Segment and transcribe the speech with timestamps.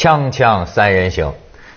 [0.00, 1.34] 锵锵三人行，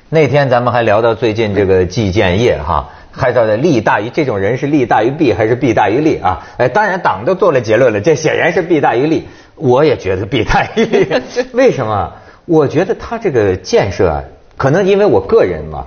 [0.08, 6.42] 那天咱们还聊到最近这个季建业哈，还到的利大于这种人是利大于弊还是弊大于利啊？
[6.56, 9.28] 哎，当然党都做了结论了，这显然是弊大于利。
[9.56, 11.06] 我也觉得弊大于利，
[11.52, 12.14] 为什么？
[12.46, 14.24] 我觉得他这个建设啊，
[14.56, 15.86] 可能因为我个人嘛，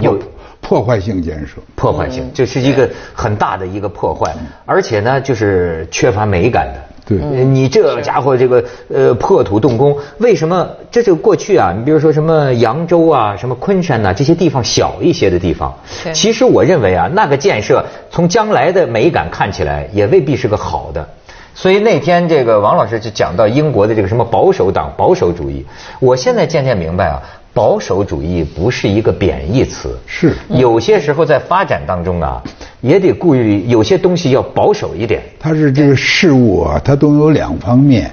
[0.00, 0.18] 有
[0.60, 4.34] 破坏性建设，破坏性就是一个很大的一个破坏，
[4.66, 6.82] 而且呢，就是缺乏美感的。
[7.08, 8.62] 对，你这家伙这个
[8.92, 10.68] 呃破土动工，为什么？
[10.90, 15.74] 这就过去啊，你比如说什么扬州啊、什么昆山呐，这些地方小一些的地方，
[16.12, 21.08] 其实我认为啊，那个建设从将来的美感看起来也未必是个好的。
[21.54, 25.64] 所以那天这个王老师就讲到英国的这个什么保守党、保守主义，
[26.00, 27.22] 我现在渐渐明白啊。
[27.54, 32.40] 保守主义不是一个贬义词，是有些时候在发展当中啊，
[32.80, 35.22] 也得顾虑有些东西要保守一点。
[35.40, 38.12] 它是这个事物啊，它都有两方面，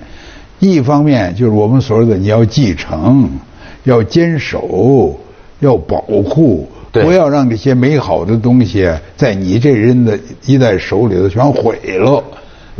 [0.59, 3.29] 一方面就是我们所说的你要继承、
[3.83, 5.15] 要坚守、
[5.59, 12.23] 要保护，不要让这些美好的东西在你这人的一代手里头全毁了，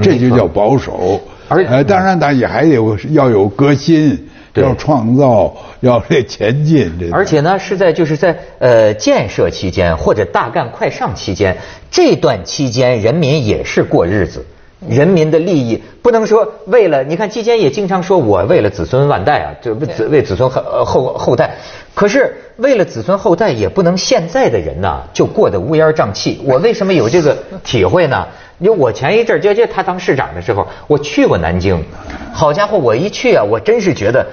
[0.02, 1.22] 这就叫保守。
[1.48, 4.17] 而呃，当然，它也还有要有革新。
[4.61, 11.58] 要创造，要这前进，这而且呢，是在就是在呃建设期间或者大干快上期间，
[11.92, 14.45] 这段期间人民也是过日子，
[14.88, 21.56] 人民的利益不能说为了你看期间也经常说我为了子孙万代啊，就为子为子孙后后后代，
[21.94, 26.42] 可是为了子孙后代也不能现在的人呐就过得乌烟瘴气。
[26.45, 28.28] 我为什么有这个体会呢？
[28.58, 31.83] 因为我前一阵就就他当市长的时候，我去过南京，
[32.31, 34.26] 好家伙，我一去啊，我真是觉得。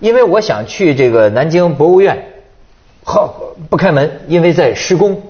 [0.00, 2.26] 因为我想去这个南京博物院，
[3.04, 3.34] 好
[3.68, 5.20] 不开门，因为在施工。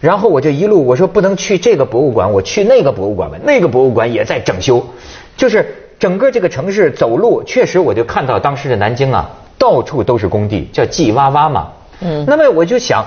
[0.00, 3.38] 然后我就一路我说不能去这个博物馆，我去那个博物馆吧。
[3.44, 4.84] 那个博物馆也在整修，
[5.36, 5.66] 就是
[5.98, 11.72] 整个这个城市走路，确实我就看到当时的南京啊，到处都是工地，叫季挖挖嘛。
[12.00, 12.24] 嗯。
[12.26, 13.04] 那么我就想，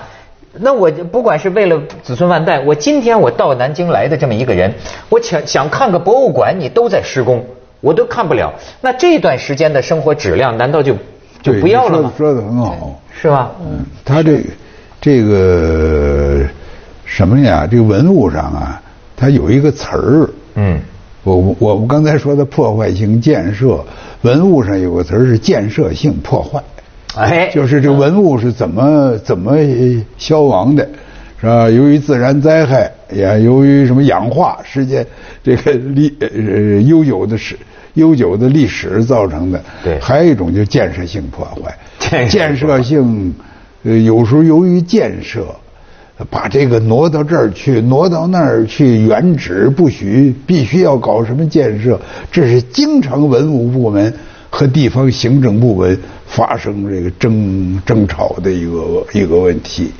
[0.54, 4.74] 那我不管是为了子孙万代，我今天我到南京来的这么一个人，
[5.10, 7.46] 我想想看个博物馆，你都在施工。
[7.80, 10.96] 我都看不了，那这段时间的生活质量难道就
[11.42, 12.14] 就不要了吗？
[12.18, 13.52] 说的很好，是吧？
[13.62, 14.42] 嗯，他这
[15.00, 16.46] 这个
[17.06, 17.68] 什么呀？
[17.70, 18.82] 这个文物上啊，
[19.16, 20.30] 它有一个词儿。
[20.56, 20.80] 嗯，
[21.24, 23.84] 我我们刚才说的破坏性建设，
[24.22, 26.62] 文物上有个词儿是建设性破坏。
[27.16, 29.58] 哎，就是这文物是怎么怎么
[30.18, 30.88] 消亡的。
[31.40, 31.70] 是吧？
[31.70, 35.06] 由于自然灾害，也由于什么氧化，时间
[35.44, 37.56] 这个历呃悠久的史
[37.98, 39.62] 悠久的历史造成的。
[39.84, 40.00] 对。
[40.00, 41.78] 还有一种就建设性破坏。
[42.30, 43.34] 建设性，
[43.84, 45.46] 呃，有时候由于建设，
[46.30, 52.00] 把这个挪到这儿去，挪到那儿去，原址不许，必须要搞什么建设，
[52.32, 54.14] 这是经常文物部门
[54.50, 59.92] 和地方行政部门发生这个争争吵的一个一个问题。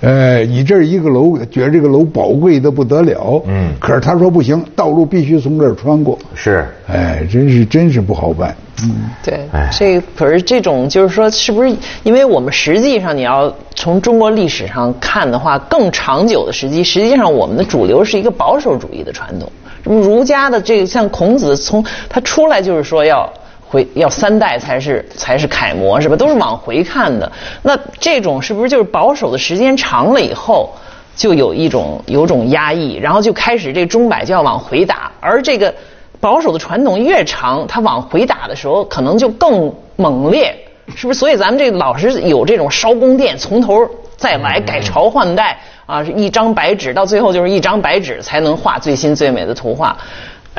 [0.00, 8.54] 呃，你这一个楼，觉得这个楼宝贵的不得了，嗯，可是他说不行，道路必须从这儿穿过，是，哎，真是真是不好办，
[8.84, 9.40] 嗯，对，
[9.72, 19.50] 这可是这种就是说，是不是因为我们实际上你要从中国历史上看的话，更长久的时机，实际上我们的主流是一个保守主义的传统，
[19.82, 23.28] 儒家的这个像孔子从他出来就是说要。
[23.68, 26.16] 回要三代才是才是楷模是吧？
[26.16, 27.30] 都是往回看的。
[27.62, 30.70] 那这种是不是就是保守的时间长了以后，
[31.14, 35.12] 就有一种有种压抑，然后就开始这钟摆就要往回打。
[35.20, 35.72] 而这个
[36.20, 40.54] 保守的传统越长，它往回打的时候可能就更猛烈，
[40.96, 41.18] 是不是？
[41.18, 43.86] 所以咱们这老是有这种烧宫殿，从头
[44.16, 49.96] 再来改朝换代啊，是一张白纸到最后就是一张白纸才能画最新最美的图画。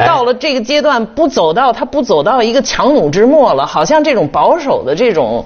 [0.06, 5.46] 到了这个阶段，不走到他不走到一个强弩之末了，好像这种保守的这种，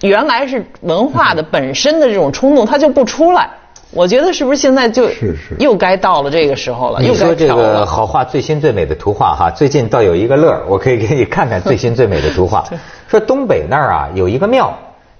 [0.00, 3.50] 原来是文化的本身的这种冲动，他就不出来。
[3.92, 7.00] 我觉得是不是现在就是又该到了这个时候了？
[7.00, 12.64] 你说这个好画最新最美的图画哈，最近倒有一个乐我可以给你看看最新最美的图画。
[13.10, 14.72] 说东北那儿啊有一个庙，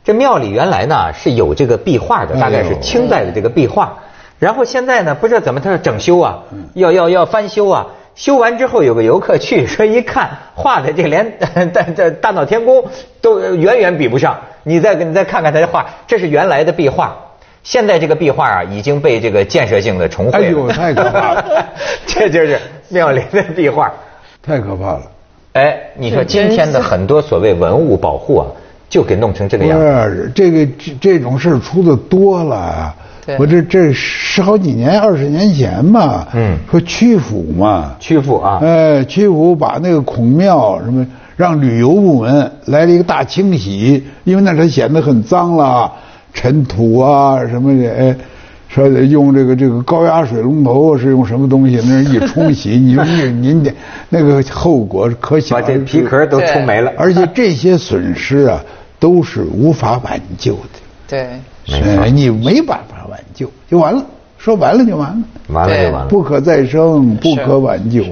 [0.05, 3.93] 这庙里原来呢是有这个壁画的，大概是清代的这个壁画，
[4.39, 6.39] 然后现在呢不知道怎么它要整修啊，
[6.75, 7.89] 要要要翻修啊。
[8.21, 11.39] 修完之后，有个游客去说一看，画的这连
[11.73, 12.85] 这这大闹天宫
[13.23, 14.39] 都远远比不上。
[14.63, 17.17] 你再你再看看他的画，这是原来的壁画，
[17.63, 20.45] 现在这个壁画啊已经被这个建设性的重绘了。
[20.45, 21.67] 哎呦，太可怕了！
[22.05, 22.59] 这就是
[22.91, 23.91] 庙里的壁画，
[24.43, 25.03] 太可怕了。
[25.55, 28.47] 哎，你说今天的很多所谓文物保护啊，
[28.91, 29.81] 就给弄成这个样。
[29.81, 30.31] 子。
[30.35, 32.95] 这个这这种事出的多了。
[33.39, 41.07] 我这这十好几年、二十年前嘛，嗯，说曲阜嘛，曲阜啊，哎，曲阜把那个孔庙什么，
[41.37, 45.93] 让旅游部门来了一个大清洗，因为那时候显得很脏了，
[46.33, 48.17] 尘土啊什么的，哎，
[48.69, 53.73] 说用这个这个高压水龙头是用什么东西，那一冲洗，你说你您 的
[54.09, 58.61] 那个后果可想，把这皮壳都冲没了，而且这些损失啊
[58.99, 60.61] 都是无法挽救的。
[61.09, 61.29] 对，
[61.99, 64.03] 哎，你没办法挽救，就完了。
[64.39, 68.03] 说完了就完了，完了就完了，不可再生，不可挽救。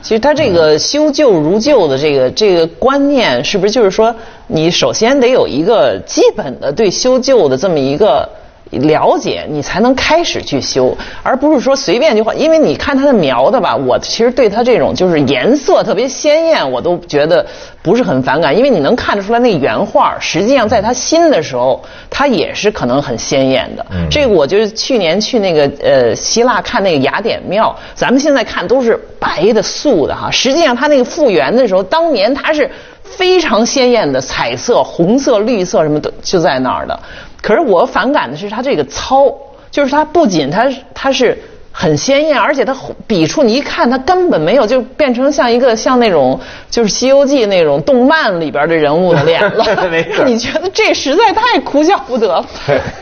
[0.00, 4.14] 其实他这个修旧如旧的这个这个观念，是不是就是说，
[4.46, 8.26] 你首先得有一个基本的对修旧的这么一个。
[8.70, 12.34] 了解你才能开始去修，而不是说随便就画。
[12.34, 17.46] 因为你看它的描的吧，我其实对它这种就是颜色特别鲜艳，我都觉得
[17.80, 18.56] 不是很反感。
[18.56, 23.86] 因为你能看得出来，那原画实际上在它新的时候，它也是可能很鲜艳的。
[24.10, 32.68] 这个我就是去年去那个呃希腊看那个雅典庙，咱们现在看都是白的素的哈，实际上它那个复原的时候，当年它是
[33.04, 36.98] 非常鲜艳的彩色，红色、绿色什么的就在那儿的。
[37.42, 39.32] 可是我反感的是他这个糙，
[39.70, 41.38] 就是他不仅他他是
[41.70, 42.74] 很鲜艳，而且他
[43.06, 46.40] 笔触你一看他根本没有，就变成像一个像那种
[46.70, 49.64] 就是《西游记》那种动漫里边的人物的脸了。
[50.24, 52.46] 你觉得这实在太哭笑不得了，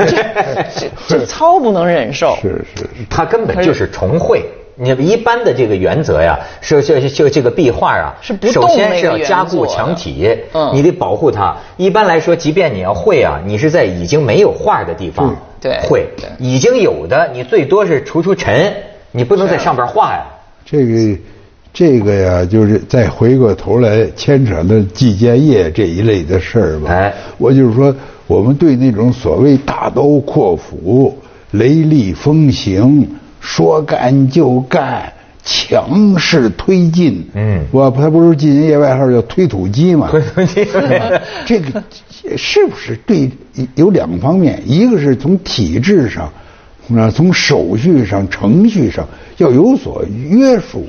[0.76, 2.36] 这这糙不能忍受。
[2.42, 4.44] 是是是，他根本就是重绘。
[4.76, 11.56] 你一般的这个原则呀，是就就这个壁画啊，是不首先是要加固墙体，嗯，你得保护它。
[11.76, 18.72] 一般来说，即便你要绘啊，你是在已经没有画的地方对绘，已经有的你最多是除除尘，
[19.12, 20.24] 你不能在上边画呀。
[20.64, 21.18] 这个
[21.72, 26.90] 这个呀，就是再回过头来牵扯到季建业这一类的事儿吧。
[26.90, 27.94] 哎，我就是说，
[28.26, 31.16] 我们对那种所谓大刀阔斧、
[31.52, 33.08] 雷厉风行。
[33.44, 35.12] 说干就干，
[35.44, 37.22] 强势推进。
[37.34, 40.08] 嗯，我他不是进人业外号叫推土机嘛？
[40.10, 40.66] 推土机，
[41.44, 41.82] 这个
[42.38, 43.30] 是不是对？
[43.74, 46.32] 有两方面，一个是从体制上，
[46.88, 49.06] 那，从手续上、程序上
[49.36, 50.86] 要有所约束，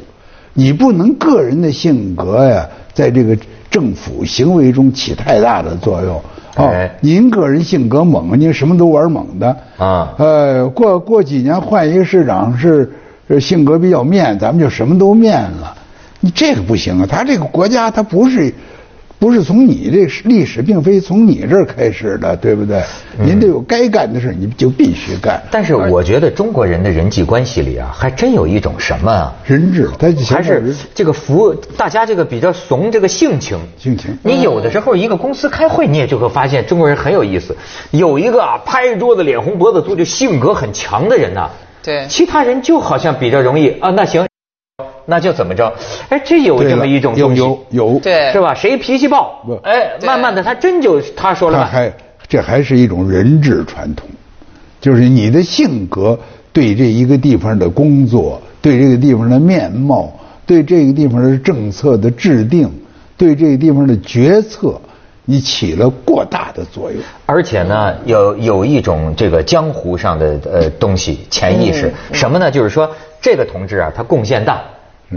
[0.53, 3.37] 你不能个人的性格呀，在这个
[3.69, 6.21] 政府行为中起太大的作用。
[6.55, 10.13] 哦，您个人性格猛，您什么都玩猛的啊。
[10.17, 12.89] 呃，过过几年换一个市长是
[13.39, 15.75] 性格比较面，咱们就什么都面了。
[16.19, 18.53] 你这个不行啊，他这个国家他不是。
[19.17, 22.83] 不是从你这历史，并非从你这儿开始的，对不对？
[23.17, 25.41] 您得有该干的事，你就必须干。
[25.49, 29.33] 但是我觉得中国人的人际关系里啊，还真有一种什么啊？
[29.45, 33.57] 人质，他还是这个服大家这个比较怂这个性情。
[33.77, 34.17] 性情。
[34.21, 37.55] 你有的时候一个公司开会，你也就会发现中国人很有意思。
[37.91, 41.49] 有一个啊，拍桌子脸红脖子粗，就性格很强的人呐。
[41.81, 42.05] 对。
[42.09, 44.27] 其他人就好像比较容易啊，那行。
[45.05, 45.71] 那就怎么着？
[46.09, 48.53] 哎，这有这么一种东西，有有，对，是吧？
[48.53, 49.43] 谁脾气暴？
[49.63, 51.59] 哎，慢慢的，他真就他说了。
[51.59, 51.93] 他还
[52.27, 54.07] 这还是一种人治传统，
[54.81, 56.17] 就是你的性格
[56.51, 60.11] 对这一个地方的工作，对这个地方的面貌，
[60.45, 62.67] 对这个地方的政策的制定，
[63.15, 64.81] 对这个地方的决策，
[65.25, 66.99] 你起了过大的作用。
[67.27, 72.49] 而且呢，有有一种这个江湖上的呃东西潜意识，什么呢？
[72.49, 72.89] 就是说
[73.21, 74.63] 这个同志啊，他贡献大。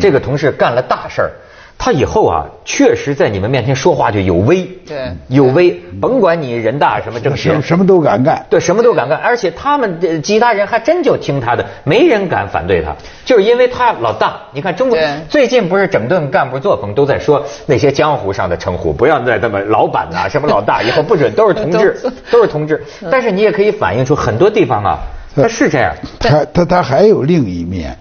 [0.00, 1.30] 这个同事干了大事儿，
[1.78, 5.80] 他以后啊，确实在你们面前说话就有威，对，有威。
[6.00, 9.18] 甭管你人大什么政事，什么都敢干，对，什么都敢干。
[9.18, 14.36] 而且他们其他人还真就听他的，没人敢反对他，就是因为他老大。
[14.52, 21.96] 你看中国最近不是整顿干部作风，都在说那些江湖上的称呼，不要再这么老板呐， 什么老大，以后不准都是同志，
[22.30, 22.84] 都是同志。
[23.10, 24.98] 但是你也可以反映出很多地方啊，
[25.34, 25.94] 他是这样。
[26.18, 27.96] 他他他还有另一面。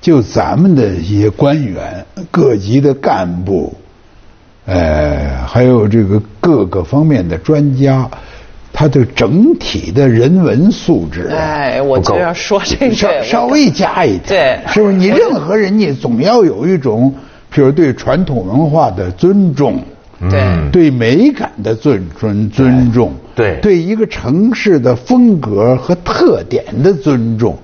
[0.00, 3.74] 就咱们的一些官员、各级的干部，
[4.64, 8.08] 呃，还有这个各个方面的专家，
[8.72, 14.94] 他的整体的人文素质，哎，我就要说这个，稍稍微加一点，对，是不是？
[14.94, 17.12] 你任何人，你总要有一种，
[17.50, 19.82] 比如对传统文化的尊重，
[20.30, 27.58] 对，对美感的尊尊尊重，对，对一个城市的风格和特点的尊重。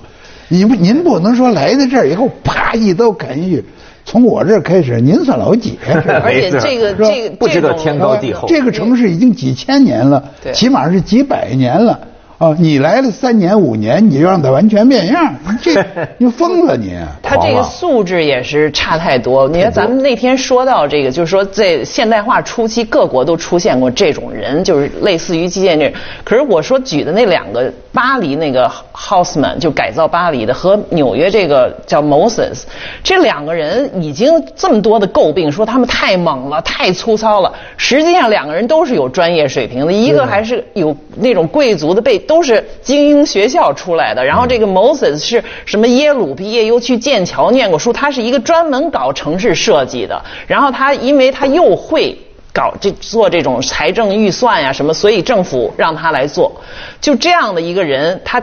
[0.48, 3.64] 你不，您不能说来到这儿以后，啪一刀砍下去，
[4.04, 5.78] 从我这儿开始，您算老几？
[5.86, 8.46] 而且这个这个不知道天高地厚。
[8.48, 10.22] 这个城市已经几千年了，
[10.52, 11.98] 起码是几百年了。
[12.38, 15.84] 啊，你来了三年五年，你就让他完全变样，这
[16.18, 16.98] 你疯了你！
[17.22, 19.48] 他这个素质也是差太多。
[19.48, 25.92] 你看咱们那天说到这个，就是说在现代化初期，各国都出现过这种人，就是类似于基建这。
[26.24, 32.62] 可是我说举的那两个，巴黎那个 Houseman 就改造巴黎的，和纽约这个叫 Moses，
[33.04, 37.52] 这两个人已经这么多的诟病，说他们太猛了，太粗糙了。
[37.76, 42.20] 实际上两个人都是有专业水平的，一个还是有那种贵族的背。
[42.26, 50.20] 都是精英学校出来的，然后这个 Moses 是什么耶鲁毕业，又去剑桥念过书，他是一个专门搞城市设计的。
[50.46, 52.18] 然后他因为他又会
[52.52, 56.52] 搞这做这种财政预算呀什么，所以政府让他来做。
[57.00, 58.42] 就这样的一个人，他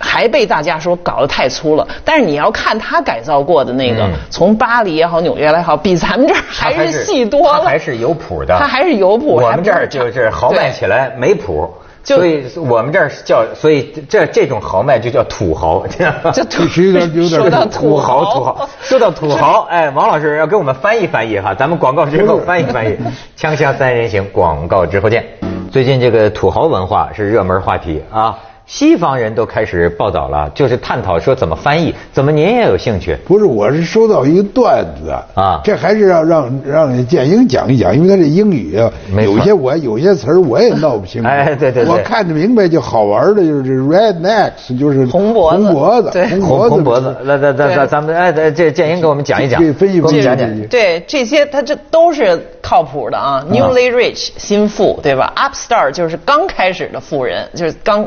[0.00, 1.86] 还被大家说搞得太粗了。
[2.04, 7.60] 但是你要看他改造过的那个，从巴黎也好，纽约来好，比咱们这儿还是细多了。
[7.60, 8.56] 他还是有谱的。
[8.58, 9.34] 他还是有谱。
[9.34, 11.68] 我们这儿就是豪迈起来没谱。
[12.16, 15.86] 所以我们这儿叫，所以这这种豪迈就叫土豪，
[16.32, 18.68] 这土有点有点土豪土豪。
[18.80, 22.96] 说到土豪，哎，王老师要给我们翻译翻译哈，咱们广告之后翻译翻译。
[23.36, 25.24] 锵锵三人行，广告之后见。
[25.70, 28.38] 最近这个土豪文化是热门话题啊。
[28.68, 31.94] 西方人都开始报道了，就是探讨说怎么翻译。
[32.12, 33.16] 怎么您也有兴趣？
[33.24, 41.26] 不是，我是收到一个段子啊，这还是要让让建英讲一讲，因为他这英语啊，有些我有些词儿我也闹不清楚。
[41.32, 47.16] 哎，对对对，我看得明白就好玩的，就是 red necks，就是红脖子，红脖子，红红脖子。
[47.24, 50.60] 那那那咱们哎，这建英给我们讲一讲，分析分析讲讲。
[50.66, 58.06] 对，这些他这都是靠谱的啊，newly rich 新富对吧？upstart 就是刚开始的富人，就是刚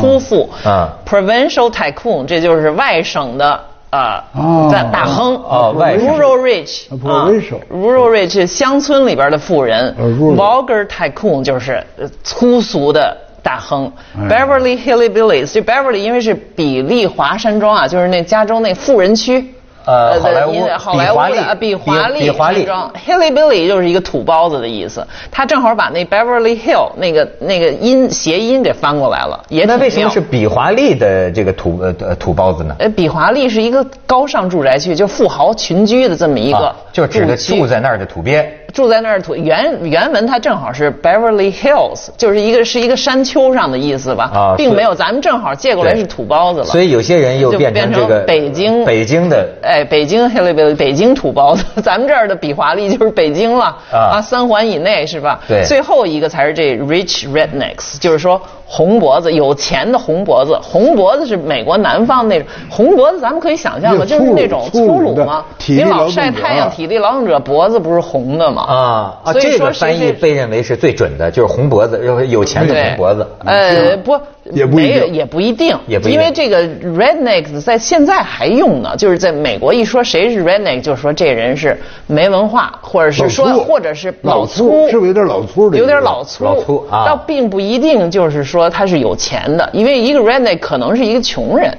[0.00, 0.96] 初富啊。
[1.06, 4.24] Provincial tycoon，这就是外省的啊
[4.72, 5.36] 大大亨。
[5.36, 7.28] 啊，Rural rich，啊
[7.72, 9.94] ，rural rich 乡村里边的富人。
[9.98, 11.84] Vulgar tycoon 就是
[12.24, 13.92] 粗俗的大亨。
[14.28, 19.54] Beverly Hillbillies，这 Beverly 因为是比利华山庄啊，就是那加州那富人区。
[19.84, 25.06] 呃，好莱坞，好莱坞的比华利，比华丽装，Hilly Billy 就是一个土包子的意思。
[25.30, 32.76] 他正好把那 Beverly Hill 那个那个音谐音给翻过来了，也那为什么是比华利的这个土呃土包子呢？
[32.78, 38.46] 呃，比华利是一个高尚住宅区，就富豪群居的这么一个，就指的住在那儿的土鳖。
[38.70, 46.66] 住在那儿土原原文它正好是 Beverly Hills，就是一个是一个山丘上的意思吧，啊，并没有咱们正好借过来是土包子了。
[46.66, 55.40] 所以有些人又变成这个北京北京的哎，北京 Hillbilly 北京土包子， 咱们这儿的比华利就是北京了啊，三环以内是吧？
[55.48, 58.40] 对，最后一个才是这 Rich Rednecks，就是说。
[58.72, 65.44] 红脖子，有钱的红脖子，红脖子是美国南方那种红脖子，咱们可以想象的，就是那种粗鲁吗？
[65.66, 68.59] 你老晒太阳，体力劳动者脖子不是红的吗？
[68.64, 69.32] 啊啊！
[69.32, 73.26] 这个翻译被认为是最准的，就是红脖子，有钱的红脖子。
[73.44, 74.18] 呃，不，
[74.50, 85.78] 也不一定，也不一定，也不因为这个 redneck 在现在还用呢，就是在美国一说谁是 redneck，就说这人是没文化，或者是说，或者是老粗，是不是有点老粗的？
[85.78, 88.40] 有点老粗，老粗啊，倒并不一定就是。
[88.50, 91.72] 说他是有钱的，因为一个 redneck 可能是一个穷人，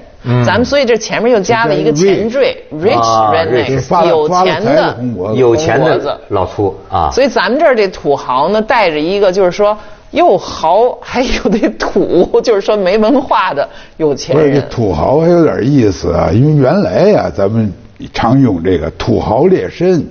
[0.45, 2.95] 咱们所以这前面又加了一个前缀，rich
[3.33, 4.95] redneck，有钱的
[5.35, 7.09] 有钱的老粗啊。
[7.11, 9.75] 所以咱们这儿这土豪呢，带着一个就是说
[10.11, 14.49] 又豪还有得土，就是说没文化的有钱人。
[14.49, 17.73] 不是土豪还有点意思啊，因为原来呀，咱们
[18.13, 20.03] 常用这个土豪劣绅。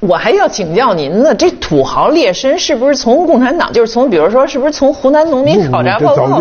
[0.00, 6.40] 我还要请教您呢，这土豪劣绅是不是从共产党，就是从比如说，是不是从湖南农民考察报告？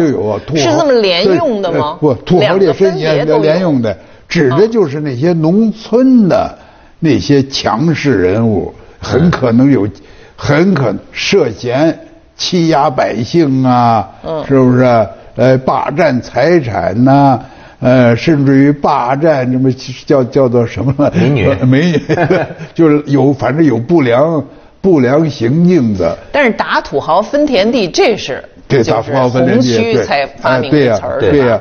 [0.55, 1.97] 是这么连用的吗？
[1.99, 3.97] 不，土豪劣绅也连用的，
[4.27, 6.55] 指的就是那些农村的
[6.99, 9.87] 那些强势人物，很可能有，
[10.35, 11.97] 很可涉嫌
[12.35, 14.07] 欺压百姓啊，
[14.47, 15.07] 是不是？
[15.35, 17.39] 呃，霸占财产呐。
[17.79, 19.71] 呃，甚至于霸占什么
[20.05, 22.01] 叫叫做什么美女，美女，
[22.73, 24.43] 就是有反正有不良
[24.81, 26.17] 不良行径的。
[26.31, 30.03] 但是打土豪分田地，这是对打土豪分田地，对。
[30.03, 31.59] 才发明的词儿，对呀，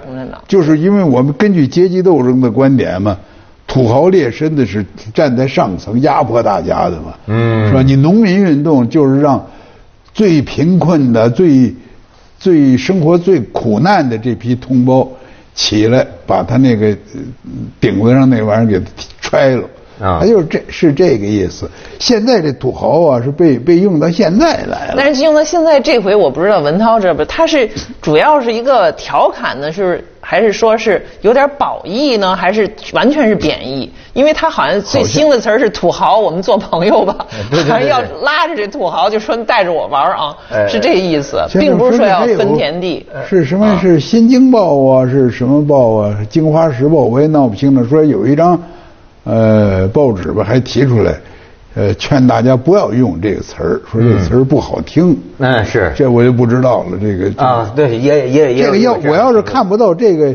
[0.48, 3.16] 就是因为我们根据阶级斗争的观点嘛，
[3.66, 7.82] 土豪劣绅的是站在上层压迫大家的嘛，嗯，是吧？
[7.82, 9.44] 你农民运动就是让
[10.14, 11.74] 最贫困的、最
[12.38, 15.06] 最生活最苦难的这批同胞。
[15.56, 16.94] 起来，把他那个
[17.80, 18.86] 顶子上那玩意儿给
[19.20, 19.62] 揣了，
[19.98, 21.68] 啊，他就是这是这个意思。
[21.98, 24.94] 现在这土豪啊，是被被用到现在来了。
[24.96, 27.68] 但是用到现在这回，我不知道文涛这不，他是
[28.02, 32.34] 主要是一个调侃的，是还是说是有点褒义呢？
[32.34, 33.88] 还是完全是贬义？
[34.12, 37.24] 因为他好像最新的词儿是土豪，我们做朋友吧，
[37.68, 40.36] 好像要拉着这土豪就说带着我玩啊，
[40.68, 43.06] 是这意思，并不是说要分田地。
[43.28, 43.78] 是什么？
[43.80, 45.08] 是《新京报》啊？
[45.08, 46.18] 是什么报啊？
[46.26, 47.86] 《京华时报》我也闹不清了。
[47.88, 48.60] 说有一张，
[49.22, 51.14] 呃，报纸吧，还提出来。
[51.76, 55.14] 呃，劝大家不要用这个词儿，说这个词儿不好听。
[55.36, 56.98] 嗯，是，这我就不知道了。
[56.98, 58.64] 这个啊，对，也也也。
[58.64, 60.34] 这个要我要是看不到这个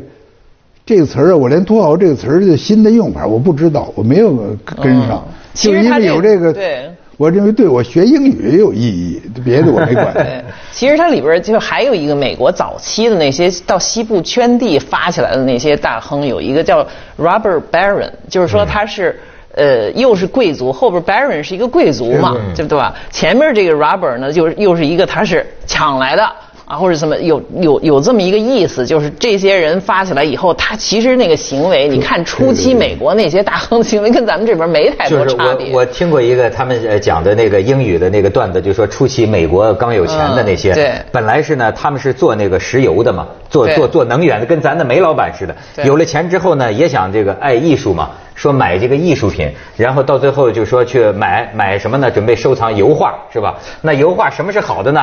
[0.86, 5.25] 这个词儿啊，我连土豪这个词儿的新的用法我不知道，我没有跟上。
[5.55, 10.13] 就因为有这个，对，我认为对我学英语也有意义，别的我没管。
[10.71, 16.86] 其实它里边就还有一个美国早期的那些到西部圈地发起来的那些大亨，有一个叫
[17.17, 19.19] Robert Baron，就是说他是。
[19.55, 22.93] 呃，又是贵族，后边 Baron 是一个贵族嘛，对不对吧？
[23.10, 26.31] 前面这个 Robert 呢，就是又是一个他是抢来的。
[26.71, 35.73] 啊，或者什么有有有这么一个意思，就是这些人发起来以后，他其实那个行为，你看初期美国那些大亨的行为跟咱们这边没太多差别。
[35.73, 45.53] 我我听过一个他们讲的那个英语的那个段子，就说初期美国刚有钱的那些，对，本来是呢，他们是做那个石油的嘛，做做做能源的，跟咱的煤老板似的。
[45.83, 52.09] 有了钱之后呢，也想这个爱艺术嘛，说买这个艺术品，然后到最后就说去买买什么呢？
[52.09, 53.57] 准备收藏油画是吧？
[53.81, 55.01] 那油画什么是好的呢？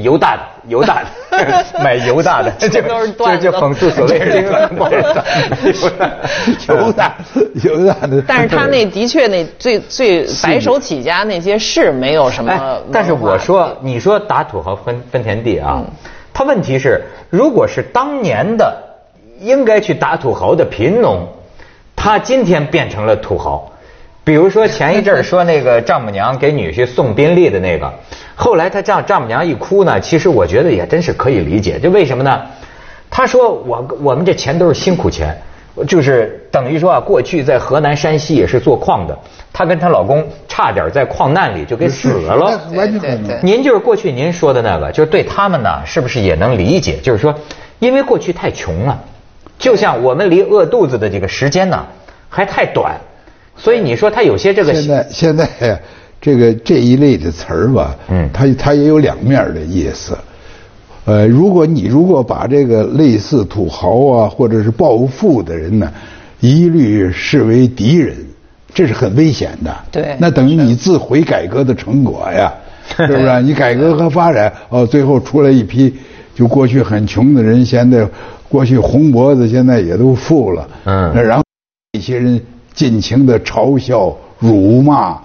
[0.00, 4.70] 油大 的，油大的，买油大的，这都是段子，就讽刺所谓这个
[6.68, 7.14] 油大，
[7.62, 8.22] 油大的。
[8.26, 12.80] 但是他那的确那最最白手起家那些是没有什么。
[12.92, 15.82] 但是我说，你说打土豪分分田地啊，
[16.32, 18.76] 他问题是，如果是当年的
[19.40, 21.28] 应该去打土豪的贫农，
[21.94, 23.70] 他今天变成了土豪。
[24.24, 27.92] 比如说前一阵儿说那个丈母娘给女婿送宾利的那个。
[28.34, 31.78] 后来他丈丈母娘一哭呢，其实我觉得也真是可以理解。
[31.78, 32.42] 就为什么呢？
[33.10, 35.36] 他说我我们这钱都是辛苦钱，
[35.86, 39.16] 就是等于说啊，过去在河南、山西也是做矿的，
[39.52, 42.58] 她跟她老公差点在矿难里就给死了。
[42.74, 46.96] 完全您就是过去您说的那个，就是对他们呢，是不是也能理解？
[46.96, 47.32] 就是说，
[47.78, 49.00] 因为过去太穷了，
[49.58, 51.86] 就像我们离饿肚子的这个时间呢
[52.28, 52.96] 还太短，
[53.56, 55.80] 所以你说他有些这个现在现在。
[56.20, 60.16] 这个这一类的词儿吧，嗯，它它也有两面的意思，
[61.04, 65.92] 呃，如果你如果把这个类似土豪啊或者是暴富的人呢，
[66.40, 68.16] 一律视为敌人，
[68.72, 69.76] 这是很危险的。
[69.92, 72.50] 对，那等于你自毁改革的成果呀，
[72.96, 73.42] 是不是？
[73.42, 75.94] 你改革和发展，哦，最后出来一批，
[76.34, 78.08] 就过去很穷的人，现在
[78.48, 80.66] 过去红脖子，现在也都富了。
[80.84, 81.44] 嗯，然后
[81.92, 82.40] 一些人
[82.74, 85.16] 尽情的嘲笑、辱骂。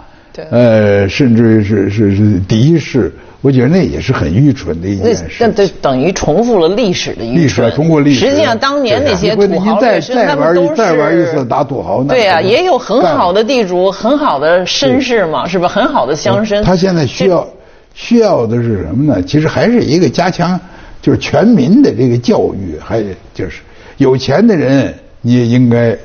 [0.52, 5.26] 呃，甚至是是是敌视，我觉得那也是很愚蠢的一件事。
[5.38, 7.44] 那那等于重复了历史的愚蠢。
[7.44, 8.22] 历史通过历史。
[8.22, 15.68] 实际上，当年那些土豪再再玩一再玩一次打土豪，对啊，也有很好的地主，很好的绅士嘛，是吧？
[15.68, 16.64] 很好的乡绅。
[16.64, 17.46] 他现在需要
[17.94, 19.22] 需要的是什么呢？
[19.22, 20.58] 其实还是一个加强，
[21.02, 23.60] 就是全民的这个教育，还就是
[23.98, 25.98] 有钱的人你也应该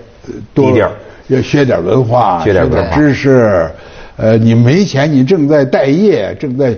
[0.52, 0.88] 多点
[1.28, 3.68] 要学点文化，学点知识。
[4.16, 6.72] 呃，你没钱，你正在待业、正在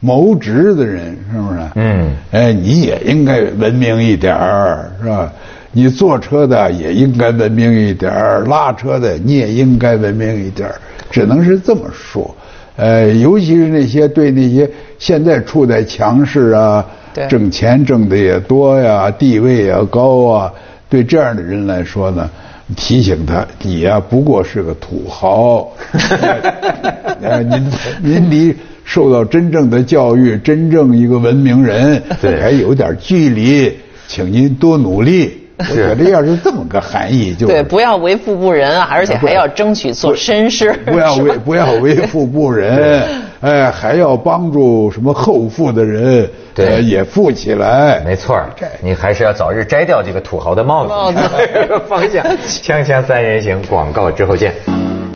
[0.00, 1.60] 谋职的人，是不是？
[1.74, 2.10] 嗯。
[2.30, 5.32] 哎，你也应该文明一点儿，是吧？
[5.72, 10.74] 你坐车的也应该文明一点儿，拉车的你也应该文明一点儿，
[11.10, 12.34] 只能是这么说。
[12.76, 16.84] 呃，尤其是那些对那些现在处在强势啊，
[17.28, 20.52] 挣钱挣的也多呀，地位也高啊，
[20.88, 22.30] 对这样的人来说呢。
[22.76, 25.72] 提醒他，你呀不过是个土豪，
[27.48, 27.70] 您
[28.02, 28.54] 您离
[28.84, 33.72] 受到真正的教育、真正一个文明人还有点距离，
[34.06, 35.37] 请您多努力。
[35.58, 40.72] 我觉得要是这么个含义，就对，不要为富不仁啊，而且还要争取做绅士。
[40.86, 43.02] 不要为不要为富不仁，
[43.40, 48.00] 哎，还要帮助什么后富的人，对，也富起来。
[48.04, 48.40] 没错，
[48.80, 50.90] 你还是要早日摘掉这个土豪的帽子。
[50.90, 51.18] 帽子
[51.88, 54.54] 方向， 锵锵三人行，广告之后见。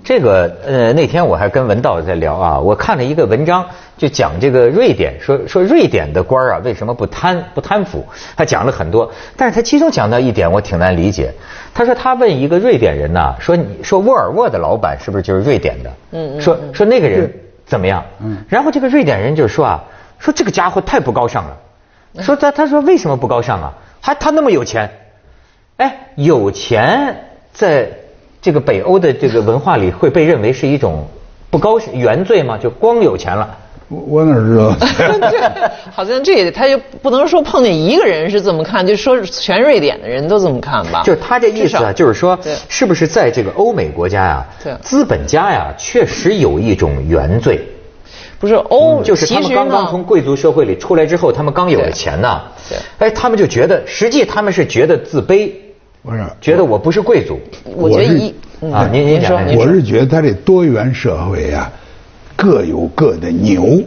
[0.04, 3.64] 这个呃，那天我还跟文道在聊啊，我看了一个文章，
[3.96, 8.04] 就讲这个瑞典，说说瑞典的官儿啊，为什么不贪不贪腐？
[8.36, 11.32] 他讲了很多，但是他其中讲到一点，我挺难理解。
[11.72, 15.90] 他说他问一个瑞典人呐，说你说沃尔沃的老板是不是就是瑞典的？
[16.10, 16.40] 嗯嗯。
[16.40, 17.32] 说说那个人
[17.64, 18.04] 怎么样？
[18.20, 18.38] 嗯。
[18.48, 19.84] 然后这个瑞典人就说啊，
[20.18, 21.56] 说这个家伙太不高尚了。
[22.20, 23.72] 说他他说为什么不高尚啊？
[24.00, 24.90] 还他那么有钱？
[25.76, 28.01] 哎，有钱在。
[28.42, 31.06] 这个北欧的这个文化里会被认为是一种
[31.48, 32.58] 不高原罪吗？
[32.58, 33.56] 就光有钱了，
[33.88, 34.74] 我哪知道？
[35.94, 41.02] 好像这他就不能说碰见一个人是这么看，就说全瑞典的人都这么看吧。
[41.04, 42.36] 就是他这意思啊，就是说，
[42.68, 44.46] 是不是在这个欧美国家呀，
[44.82, 47.60] 资本家呀，确实有一种原罪。
[48.40, 52.42] 不是欧，就是他们刚刚从贵族社会里出来之后，他们刚有了钱呐。
[52.68, 52.76] 对。
[52.98, 55.48] 哎，他们就觉得，实际他们是觉得自卑，
[56.02, 56.24] 不是？
[56.40, 57.38] 觉得我不是贵族。
[57.64, 58.34] 我觉得一
[58.72, 61.70] 啊，您您说，我是觉得他这多元社会啊，
[62.36, 63.82] 各有各的牛，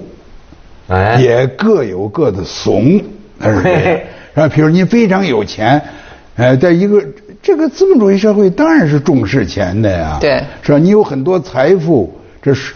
[0.88, 2.98] 哎，也各有各的怂，
[3.42, 4.00] 是这样。
[4.34, 5.82] 啊，比如你非常有钱，
[6.36, 7.04] 哎，在一个
[7.42, 10.18] 这个资本主义社会，当然是重视钱的呀。
[10.20, 10.44] 对。
[10.62, 10.78] 是吧？
[10.78, 12.74] 你有很多财富，这是。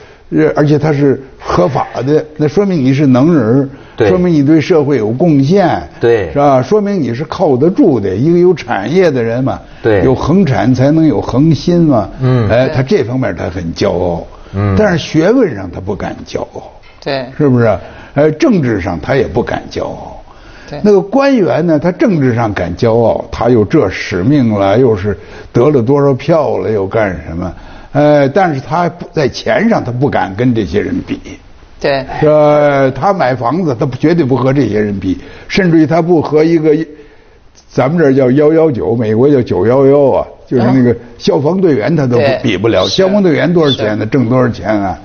[0.56, 3.68] 而且它是合法的，那说明你是能人，
[4.08, 6.62] 说明你对社会有贡献，对，是吧？
[6.62, 16.72] 说明你是靠得住的一个有产业的人嘛，对，有恒产才能有恒心嘛，嗯，哎，他这方面他很骄傲，嗯，但是学问上他不敢骄傲，
[17.04, 17.78] 对，是不是？
[18.14, 20.22] 呃，政治上他也不敢骄傲，
[20.70, 25.18] 对，那个官员呢，他政治上敢骄傲，他又这使命了，又是
[25.52, 27.54] 得了多少票了，又干什么？
[27.92, 31.20] 呃，但是他在钱上，他不敢跟这些人比。
[31.80, 32.06] 对。
[32.22, 36.76] 呃，他买房子，他绝对不和这些人比，甚至于他不和一个，
[37.70, 42.86] 咱们这儿叫幺幺九，美国叫九幺幺啊，就是那个消防队员，他都比不了。
[42.88, 44.06] 消防队员多少钱呢？
[44.06, 45.00] 挣多少钱啊？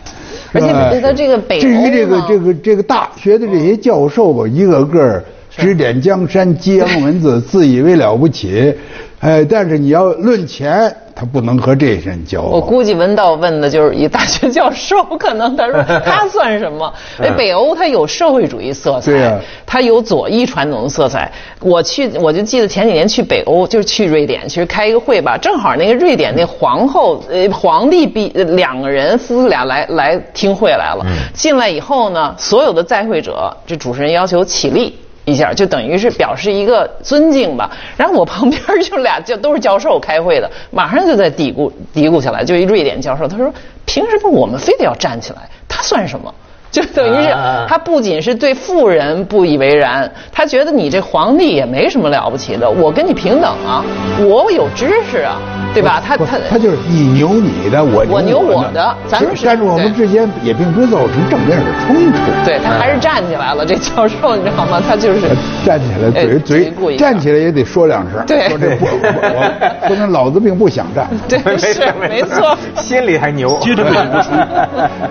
[0.52, 8.74] 而且他这个北至于这个这个这个大学的这些教授吧，一个个指点江山、激扬文字，自以为了不起。
[9.20, 10.94] 哎，但是你要论钱。
[11.14, 12.42] 他不能和这些人交。
[12.42, 16.92] 我估计文道问的就是一大学教授，可能他说他算什么？
[17.22, 21.30] 哎，北欧他有社会主义色彩，对它有左翼传统的色彩。
[21.60, 31.06] 我去，我就记得前几年去北欧，就是去瑞典，其实开一个会吧，正好那个瑞典那皇后呃皇帝比两个人夫妇俩来来听会来了。
[31.32, 34.98] 进来以后呢，所有的在会者，这主持人要求起立。
[35.24, 43.52] 一下就等于是表示一个尊敬吧，然后我旁边就俩就都是教授开会的，马上就在嘀咕嘀咕起来，就一瑞典教授，他说
[43.86, 45.38] 凭什么我们非得要站起来？
[45.68, 46.32] 他算什么？
[46.70, 47.30] 就等于是
[47.68, 53.84] 他不仅是对富人不以为然，他觉得你这皇帝也没什么了不起的，我跟你平等啊，
[54.28, 55.36] 我有知识啊，
[55.74, 56.00] 对吧？
[56.06, 62.18] 他他他就是你牛你的，我我牛我的，咱们但是我们之间也并不是造成正面的冲突。
[62.44, 64.80] 对他还是站起来了，这教授你知道吗？
[64.86, 65.20] 他就是
[65.64, 73.58] 站起来嘴嘴站起来也得说两声，对，说这不我不能老子并不想站， 对， 是没错，心里还牛。
[73.60, 74.30] 接着为您播出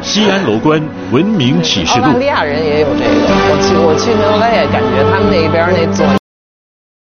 [0.01, 1.53] 西安楼观文明。
[1.53, 3.09] 澳大利亚人也有这个，
[3.49, 6.22] 我去我去澳大利亚，感觉他们那边那左。